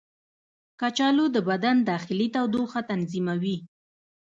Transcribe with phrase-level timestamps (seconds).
[0.79, 3.57] کچالو د بدن داخلي تودوخه تنظیموي.